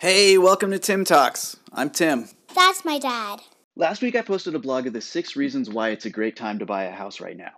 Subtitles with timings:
[0.00, 1.58] Hey, welcome to Tim Talks.
[1.74, 2.26] I'm Tim.
[2.54, 3.42] That's my dad.
[3.76, 6.58] Last week I posted a blog of the six reasons why it's a great time
[6.60, 7.50] to buy a house right now.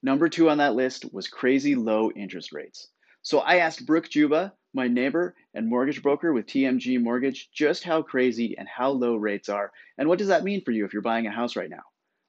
[0.00, 2.86] Number two on that list was crazy low interest rates.
[3.22, 8.02] So I asked Brooke Juba, my neighbor and mortgage broker with TMG Mortgage, just how
[8.02, 11.02] crazy and how low rates are, and what does that mean for you if you're
[11.02, 11.82] buying a house right now.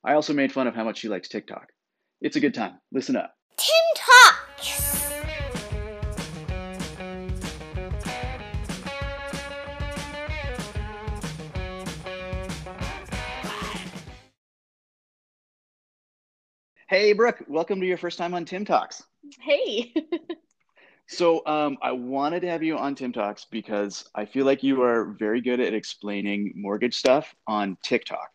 [0.03, 1.67] I also made fun of how much she likes TikTok.
[2.21, 2.79] It's a good time.
[2.91, 3.35] Listen up.
[16.89, 19.03] Hey, Brooke, welcome to your first time on Tim Talks.
[19.39, 19.93] Hey.
[21.11, 24.83] So um, I wanted to have you on Tim Talks because I feel like you
[24.83, 28.29] are very good at explaining mortgage stuff on TikTok.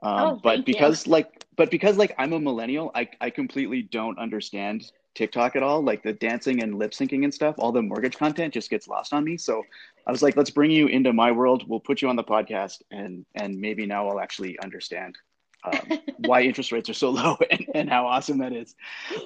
[0.00, 4.16] Um, Oh, but because like, but because like I'm a millennial, I I completely don't
[4.16, 5.82] understand TikTok at all.
[5.82, 9.12] Like the dancing and lip syncing and stuff, all the mortgage content just gets lost
[9.12, 9.36] on me.
[9.36, 9.64] So
[10.06, 11.64] I was like, let's bring you into my world.
[11.68, 15.16] We'll put you on the podcast, and and maybe now I'll actually understand
[15.64, 18.74] um, why interest rates are so low and, and how awesome that is.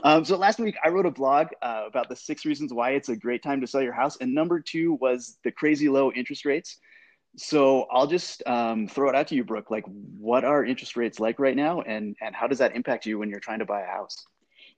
[0.05, 3.09] Um, so last week I wrote a blog uh, about the six reasons why it's
[3.09, 6.45] a great time to sell your house, and number two was the crazy low interest
[6.45, 6.79] rates.
[7.37, 9.71] So I'll just um, throw it out to you, Brooke.
[9.71, 9.85] Like,
[10.19, 13.31] what are interest rates like right now, and and how does that impact you when
[13.31, 14.27] you're trying to buy a house?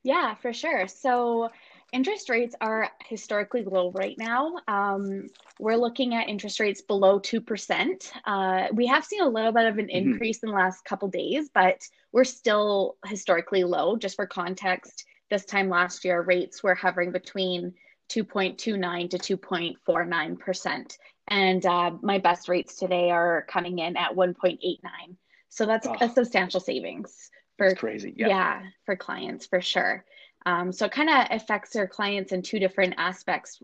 [0.02, 0.88] Yeah, for sure.
[0.88, 1.50] So
[1.92, 4.56] interest rates are historically low right now.
[4.68, 5.26] Um,
[5.58, 8.12] we're looking at interest rates below 2%.
[8.24, 9.90] Uh, we have seen a little bit of an Mhm.
[9.90, 13.96] increase in the last couple days, but we're still historically low.
[13.96, 17.74] Just for context, this time last year, rates were hovering between
[18.08, 20.96] 2.29 to 2.49%.
[21.28, 25.16] And uh, my best rates today are coming in at 1.89.
[25.48, 25.96] So that's Oh.
[26.00, 28.14] a substantial savings for crazy.
[28.16, 28.28] Yeah.
[28.28, 30.04] yeah, for clients for sure.
[30.46, 33.62] Um, so it kind of affects their clients in two different aspects.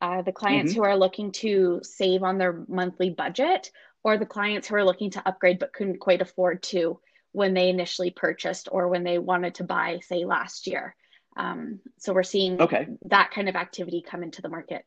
[0.00, 0.80] Uh, the clients Mm-hmm.
[0.80, 3.70] who are looking to save on their monthly budget,
[4.04, 7.00] or the clients who are looking to upgrade but couldn't quite afford to
[7.32, 10.94] when they initially purchased or when they wanted to buy, say, last year.
[11.36, 12.86] Um, so we're seeing Okay.
[13.06, 14.84] that kind of activity come into the market.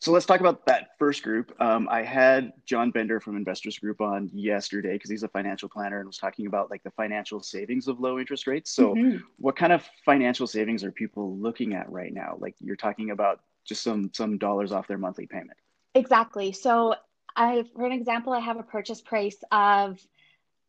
[0.00, 1.54] So let's talk about that first group.
[1.60, 5.98] Um, I had John Bender from Investors Group on yesterday because he's a financial planner
[5.98, 8.70] and was talking about like the financial savings of low interest rates.
[8.70, 9.22] So Mhm.
[9.38, 12.36] what kind of financial savings are people looking at right now?
[12.38, 15.58] Like you're talking about just some some dollars off their monthly payment.
[15.94, 16.52] Exactly.
[16.52, 16.94] So
[17.34, 20.00] I, for an example, I have a purchase price of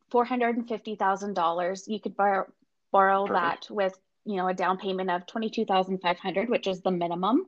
[0.10, 1.88] four hundred and fifty thousand dollars.
[1.88, 2.52] You could borrow
[2.92, 3.68] borrow Perfect.
[3.68, 6.92] that with, you know, a down payment of twenty-two thousand five hundred, which is the
[6.92, 7.46] minimum.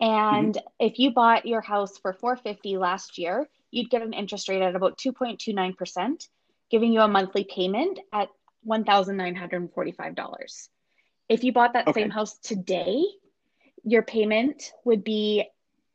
[0.00, 0.44] Mm-hmm.
[0.44, 4.48] And if you bought your house for four fifty last year, you'd get an interest
[4.48, 6.28] rate at about two point two nine percent,
[6.70, 8.28] giving you a monthly payment at
[8.62, 10.68] one thousand nine hundred and forty-five dollars.
[11.28, 12.02] If you bought that Okay.
[12.02, 13.04] same house today,
[13.84, 15.44] your payment would be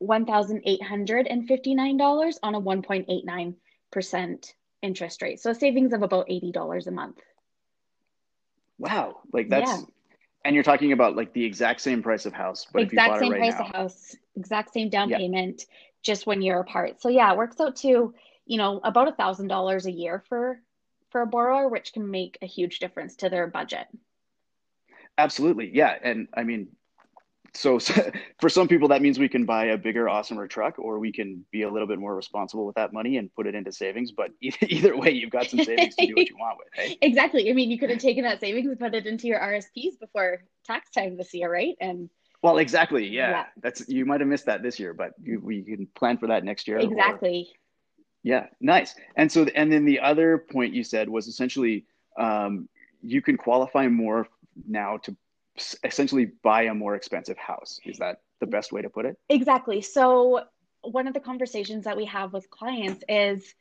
[0.02, 5.40] $1,859 on a 1.89% interest rate.
[5.40, 7.20] So a savings of about $80 a month.
[8.78, 9.82] Wow, like that's Yeah.
[10.44, 13.02] And you're talking about like the exact same price of house, but if you exact
[13.02, 15.12] bought same it right price now, of house, exact same down Yeah.
[15.12, 15.66] payment,
[16.04, 17.02] just one year apart.
[17.02, 18.14] So yeah, it works out to,
[18.46, 20.62] you know, about a thousand dollars a year for
[21.10, 23.88] for a borrower, which can make a huge difference to their budget.
[25.18, 25.96] absolutely, yeah.
[26.02, 26.70] And I mean,
[27.58, 27.80] so,
[28.40, 31.46] for some people that means we can buy a bigger, awesomer truck, or we can
[31.52, 34.12] be a little bit more responsible with that money and put it into savings.
[34.12, 36.68] But either, way, you've got some savings to do what you want with.
[36.74, 37.50] Hey, Exactly.
[37.50, 40.44] I mean, you could have taken that savings and put it into your RSPs before
[40.66, 41.76] tax time this year, right?
[41.82, 42.10] And
[42.44, 43.30] well, exactly, yeah.
[43.32, 43.46] Yeah.
[43.62, 46.44] That's you might have missed that this year, but you, we can plan for that
[46.44, 46.78] next year.
[46.78, 47.50] or- exactly.
[48.24, 48.94] Yeah, nice.
[49.16, 51.86] And so, and then the other point you said was essentially
[52.20, 52.68] um,
[53.02, 54.28] you can qualify more
[54.68, 55.16] now to
[55.84, 57.80] essentially buy a more expensive house.
[57.86, 59.18] Is that the best way to put it?
[59.30, 59.82] Exactly.
[59.82, 60.44] So,
[60.82, 63.56] one of the conversations that we have with clients is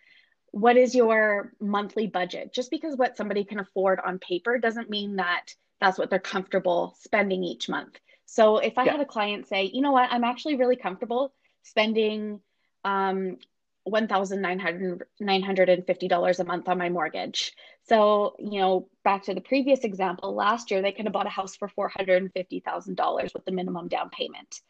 [0.52, 2.52] what is your monthly budget?
[2.52, 6.94] Just because what somebody can afford on paper doesn't mean that that's what they're comfortable
[7.00, 7.98] spending each month.
[8.26, 8.92] So, if I Yeah.
[8.92, 11.32] had a client say, you know what, I'm actually really comfortable
[11.62, 12.40] spending
[12.84, 13.38] um,
[13.86, 17.52] $1,950 a month on my mortgage.
[17.84, 21.30] So, you know, back to the previous example, last year they could have bought a
[21.30, 24.60] house for $450,000 with the minimum down payment.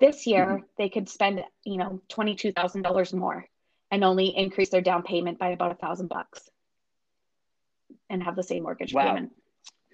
[0.00, 0.64] This year Mhm.
[0.78, 3.46] they could spend, you know, $22,000 more
[3.90, 6.48] and only increase their down payment by about a thousand bucks
[8.08, 9.14] and have the same mortgage Wow.
[9.14, 9.32] payment.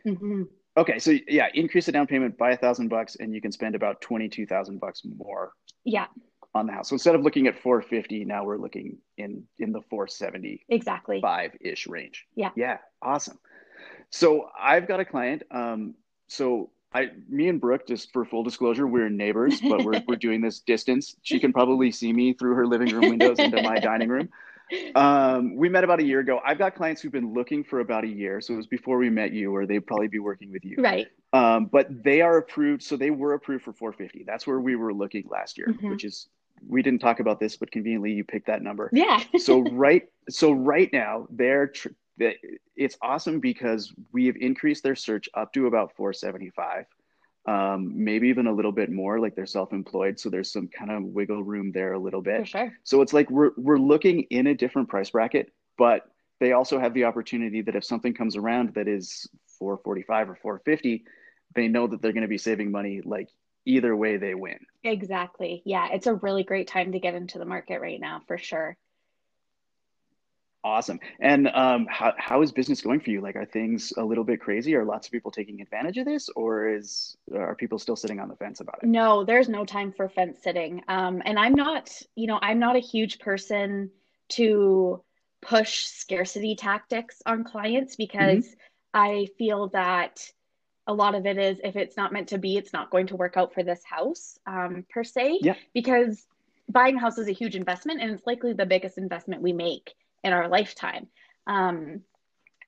[0.06, 0.49] Mhm.
[0.77, 3.75] Okay, so yeah, increase the down payment by a thousand bucks, and you can spend
[3.75, 5.53] about twenty-two thousand bucks more
[5.85, 6.06] Yeah,
[6.55, 6.88] on the house.
[6.88, 10.64] So instead of looking at four fifty, now we're looking in in the four seventy
[10.69, 11.20] exactly.
[11.20, 12.26] five ish range.
[12.35, 12.50] Yeah.
[12.56, 12.79] Yeah.
[13.02, 13.38] Awesome.
[14.11, 15.43] So I've got a client.
[15.50, 15.94] Um,
[16.29, 20.41] so I, me and Brooke, just for full disclosure, we're neighbors, but we're we're doing
[20.41, 21.17] this distance.
[21.23, 24.29] She can probably see me through her living room windows into my dining room.
[24.94, 26.41] Um, we met about a year ago.
[26.44, 29.11] I've got clients who've been looking for about a year, so it was before we
[29.11, 30.76] met you, or they'd probably be working with you.
[30.79, 31.08] Right.
[31.32, 34.25] Um, but they are approved, so they were approved for 450.
[34.25, 35.91] That's where we were looking last year, Mhm.
[35.91, 36.29] which is
[36.67, 38.91] we didn't talk about this, but conveniently you picked that number.
[38.93, 39.23] Yeah.
[39.39, 41.89] so right, so right now they're tr-
[42.77, 46.85] it's awesome because we have increased their search up to about 475
[47.47, 51.03] um, maybe even a little bit more like they're self-employed so there's some kind of
[51.03, 52.73] wiggle room there a little bit For sure.
[52.85, 56.03] so it's like we're we're looking in a different price bracket but
[56.39, 59.29] they also have the opportunity that if something comes around that is
[59.59, 61.05] 445 or 450
[61.55, 63.29] they know that they're going to be saving money like
[63.67, 65.62] either way they win Exactly.
[65.65, 65.89] Yeah.
[65.93, 68.77] It's a really great time to get into the market right now, for sure.
[70.62, 71.01] Awesome.
[71.21, 73.23] And um, how, how is business going for you?
[73.23, 74.75] Like, are things a little bit crazy?
[74.75, 78.29] Are lots of people taking advantage of this, or is are people still sitting on
[78.29, 78.87] the fence about it?
[78.87, 80.83] No, there's no time for fence sitting.
[80.87, 83.91] Um, and I'm not, you know, I'm not a huge person
[84.31, 85.03] to
[85.41, 88.47] push scarcity tactics on clients because
[88.93, 90.21] I feel that
[90.87, 93.17] a lot of it is if it's not meant to be, it's not going to
[93.17, 95.38] work out for this house, um, per se.
[95.43, 95.55] Yeah.
[95.75, 96.27] Because
[96.69, 99.94] buying a house is a huge investment and it's likely the biggest investment we make
[100.25, 101.09] in our lifetime.
[101.47, 102.00] Um,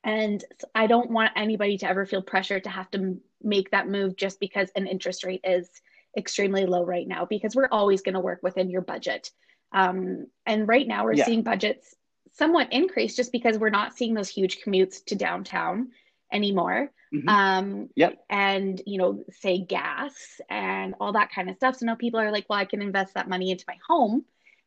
[0.04, 0.44] and
[0.74, 4.40] I don't want anybody to ever feel pressure to have to make that move just
[4.40, 5.68] because an interest rate is
[6.16, 9.30] extremely low right now, because we're always going to work within your budget.
[9.72, 11.24] Um, and right now we're Yeah.
[11.24, 11.94] seeing budgets
[12.32, 15.90] somewhat increase just because we're not seeing those huge commutes to downtown
[16.32, 16.90] anymore.
[17.14, 17.28] Mhm.
[17.28, 18.24] Um, Yep.
[18.30, 21.76] and you know, say gas and all that kind of stuff.
[21.76, 24.24] So now people are like, well, I can invest that money into my home.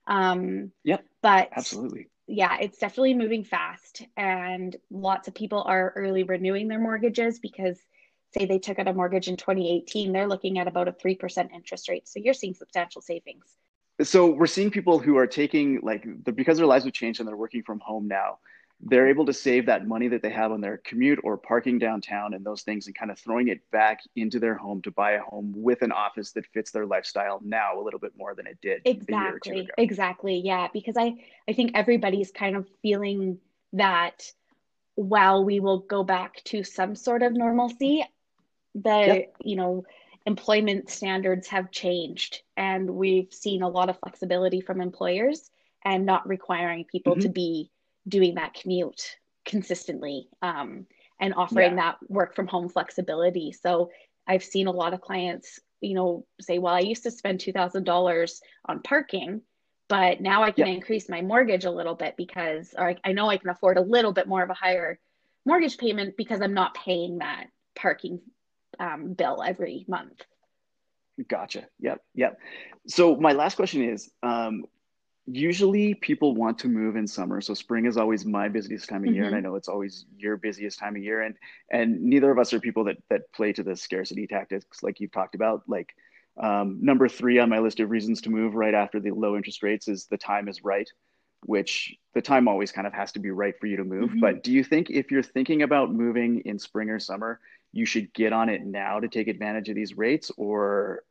[0.08, 1.06] Um, Yep.
[1.22, 2.08] but Absolutely.
[2.28, 7.80] yeah, it's definitely moving fast, and lots of people are early renewing their mortgages because,
[8.38, 11.90] say, they took out a mortgage in 2018, they're looking at about a 3% interest
[11.90, 12.08] rate.
[12.08, 13.46] So you're seeing substantial savings.
[14.02, 17.28] So we're seeing people who are taking like the, because their lives have changed and
[17.30, 18.40] they're working from home now.
[18.82, 22.34] They're able to save that money that they have on their commute or parking downtown
[22.34, 25.22] and those things and kind of throwing it back into their home to buy a
[25.22, 28.60] home with an office that fits their lifestyle now a little bit more than it
[28.62, 29.60] did a year or two Exactly.
[29.60, 29.74] ago.
[29.78, 30.42] Exactly.
[30.44, 31.16] Yeah, because I
[31.48, 33.40] I think everybody's kind of feeling
[33.74, 34.32] that
[34.96, 38.06] while we will go back to some sort of normalcy,
[38.76, 39.36] the Yep.
[39.42, 39.86] you know
[40.26, 45.52] employment standards have changed and we've seen a lot of flexibility from employers
[45.84, 47.32] and not requiring people to mm-hmm.
[47.32, 47.72] be
[48.08, 50.86] doing that commute consistently um,
[51.20, 53.52] and offering that work from home flexibility.
[53.52, 53.90] So
[54.28, 58.42] I've seen a lot of clients, you know, say, well, I used to spend $2,000
[58.66, 59.42] on parking,
[59.88, 60.74] but now I can Yeah.
[60.74, 63.82] increase my mortgage a little bit because, or I, I know I can afford a
[63.82, 65.00] little bit more of a higher
[65.46, 68.20] mortgage payment because I'm not paying that parking
[68.80, 70.22] um, bill every month.
[71.30, 71.68] Gotcha.
[71.80, 72.02] Yep.
[72.16, 72.40] Yep.
[72.88, 74.66] So my last question is, um,
[75.28, 77.42] usually people want to move in summer.
[77.42, 79.36] So spring is always my busiest time of year, and.
[79.36, 81.22] I know it's always your busiest time of year.
[81.22, 81.36] And
[81.72, 85.12] and neither of us are people that that play to the scarcity tactics like you've
[85.12, 85.64] talked about.
[85.68, 85.96] Like
[86.38, 89.64] um, number three on my list of reasons to move right after the low interest
[89.64, 90.90] rates is the time is right,
[91.46, 94.12] which the time always kind of has to be right for you to move.
[94.12, 94.20] Mhm.
[94.20, 97.40] But do you think if you're thinking about moving in spring or summer,
[97.72, 101.04] you should get on it now to take advantage of these rates, or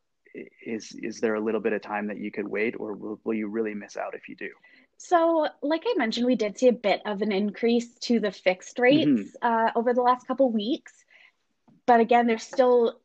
[0.65, 3.33] is is there a little bit of time that you could wait, or will, will
[3.33, 4.49] you really miss out if you do?
[4.97, 8.79] So, like I mentioned, we did see a bit of an increase to the fixed
[8.79, 10.93] rates uh, over the last couple weeks,
[11.85, 12.99] but again, they're still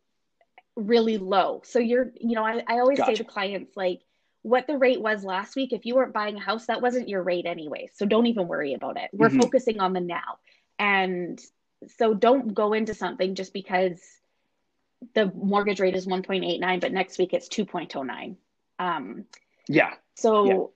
[0.77, 1.63] really low.
[1.65, 3.25] So you're, you know, I, I always say Gotcha.
[3.25, 4.03] to clients like,
[4.43, 7.23] what the rate was last week, if you weren't buying a house, that wasn't your
[7.23, 7.91] rate anyway.
[7.93, 9.11] So don't even worry about it.
[9.13, 9.37] We're Mhm.
[9.37, 10.39] focusing on the now,
[10.79, 11.39] and
[11.99, 14.01] so don't go into something just because
[15.15, 18.37] the mortgage rate is 1.89, but next week it's 2.09.
[18.79, 19.25] Um,
[19.69, 20.67] Yeah, so Yeah.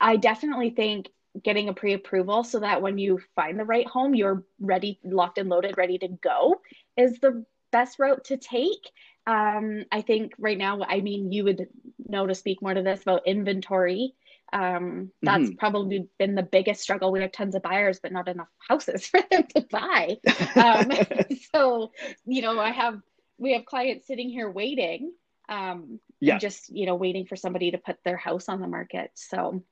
[0.00, 1.10] I definitely think
[1.42, 5.48] getting a pre-approval so that when you find the right home, you're ready, locked and
[5.48, 6.60] loaded, ready to go
[6.96, 8.90] is the best route to take.
[9.26, 11.68] Um, I think right now, I mean, you would
[12.08, 14.14] know to speak more to this about inventory.
[14.52, 17.12] Um, that's probably been the biggest struggle.
[17.12, 20.16] We have tons of buyers, but not enough houses for them to buy.
[20.56, 20.90] Um,
[21.54, 21.92] so,
[22.24, 23.00] you know, I have
[23.38, 25.12] we have clients sitting here waiting
[25.48, 26.38] um Yeah.
[26.38, 29.62] just you know waiting for somebody to put their house on the market so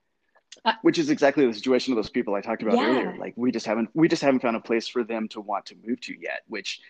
[0.83, 2.87] which is exactly the situation of those people I talked about Yeah.
[2.87, 3.15] earlier.
[3.19, 5.77] Like we just haven't we just haven't found a place for them to want to
[5.85, 6.43] move to yet.
[6.49, 6.81] Which,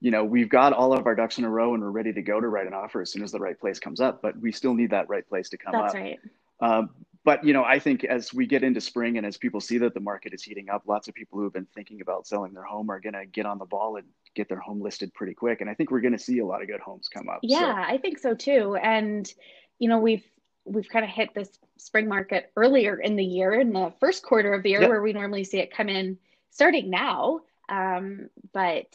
[0.00, 2.22] you know, we've got all of our ducks in a row and we're ready to
[2.22, 4.22] go to write an offer as soon as the right place comes up.
[4.22, 5.94] But we still need that right place to come that's up.
[5.94, 6.20] right
[6.60, 6.90] Um,
[7.24, 9.94] but you know, I think as we get into spring and as people see that
[9.94, 12.62] the market is heating up, lots of people who have been thinking about selling their
[12.62, 15.60] home are going to get on the ball and get their home listed pretty quick.
[15.60, 17.40] And I think we're going to see a lot of good homes come up.
[17.42, 17.92] Yeah, so.
[17.92, 18.76] I think so too.
[18.76, 19.30] And
[19.78, 20.24] you know, we've
[20.64, 24.52] we've kind of hit this spring market earlier in the year in the first quarter
[24.52, 24.90] of the year yep.
[24.90, 26.18] where we normally see it come in
[26.50, 27.40] starting now.
[27.68, 28.86] Um, but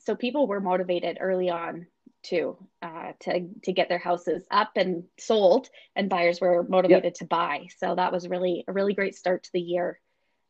[0.00, 1.86] so people were motivated early on
[2.22, 7.14] too uh, to to get their houses up and sold, and buyers were motivated yep.
[7.14, 7.66] to buy.
[7.78, 9.98] So that was really a really great start to the year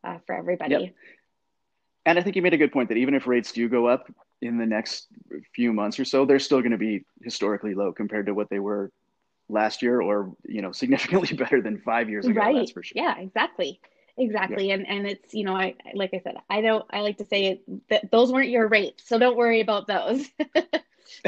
[0.05, 0.75] uh, for everybody.
[0.75, 0.95] Yep.
[2.11, 4.13] And I think you made a good point that even if rates do go up
[4.43, 5.07] in the next
[5.55, 8.59] few months or so, they're still going to be historically low compared to what they
[8.59, 8.91] were
[9.49, 12.41] last year, or you know, significantly better than five years ago.
[12.41, 12.57] Right.
[12.57, 13.01] That's for sure.
[13.01, 13.81] Yeah, exactly
[14.19, 14.75] exactly yeah.
[14.75, 17.63] and and it's you know i like i said i don't i like to say
[17.89, 20.27] that those weren't your rates so don't worry about those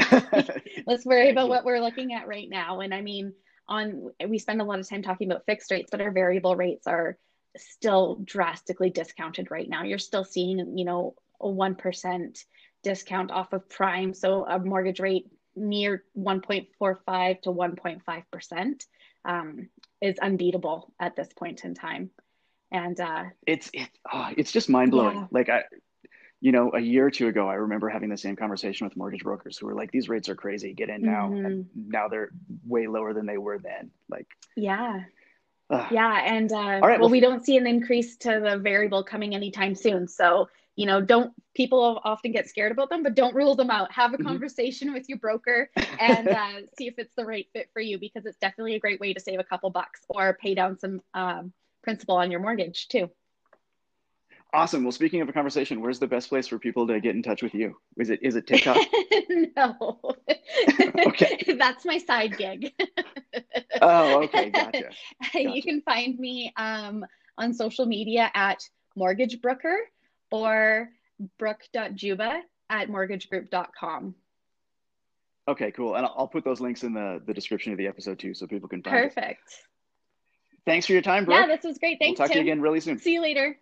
[0.85, 3.33] let's worry about what we're looking at right now and i mean
[3.67, 6.85] on we spend a lot of time talking about fixed rates but our variable rates
[6.85, 7.17] are
[7.57, 12.45] still drastically discounted right now you're still seeing you know a 1%
[12.83, 18.85] discount off of prime so a mortgage rate near 1.45 to 1.5%
[19.25, 19.69] um,
[20.01, 22.09] is unbeatable at this point in time
[22.73, 25.15] and uh, it's it, oh, it's just mind blowing.
[25.15, 25.27] Yeah.
[25.31, 25.63] Like I,
[26.41, 29.23] you know, a year or two ago, I remember having the same conversation with mortgage
[29.23, 30.73] brokers who were like, "These rates are crazy.
[30.73, 31.45] Get in now." Mm-hmm.
[31.45, 32.31] And now they're
[32.65, 33.91] way lower than they were then.
[34.09, 35.03] Like, yeah.
[35.91, 39.35] Yeah, and uh, right, well, well, we don't see an increase to the variable coming
[39.35, 40.07] anytime soon.
[40.07, 43.91] So, you know, don't people often get scared about them, but don't rule them out.
[43.91, 44.27] Have a mm-hmm.
[44.27, 48.25] conversation with your broker and uh, see if it's the right fit for you because
[48.25, 51.53] it's definitely a great way to save a couple bucks or pay down some um,
[51.83, 53.09] principal on your mortgage too.
[54.53, 54.83] Awesome.
[54.83, 57.41] Well, speaking of a conversation, where's the best place for people to get in touch
[57.41, 57.75] with you?
[57.97, 58.77] Is it is it TikTok?
[59.57, 59.99] no.
[61.07, 61.43] okay.
[61.57, 62.71] That's my side gig.
[63.81, 64.51] oh, okay.
[64.51, 64.89] Gotcha.
[65.23, 65.41] gotcha.
[65.41, 67.03] You can find me um,
[67.35, 68.63] on social media at
[68.95, 69.79] Mortgage Brooker
[70.31, 70.89] or
[71.39, 74.13] brooke.juba at mortgagegroup.com.
[75.47, 75.95] Okay, cool.
[75.95, 78.69] And I'll put those links in the, the description of the episode too, so people
[78.69, 79.17] can find Perfect.
[79.17, 79.21] it.
[79.21, 79.53] Perfect.
[80.65, 81.39] Thanks for your time, bro.
[81.39, 81.97] Yeah, this was great.
[81.99, 82.19] Thanks.
[82.19, 82.43] We'll talk Tim.
[82.43, 82.99] to you again really soon.
[82.99, 83.57] See you later.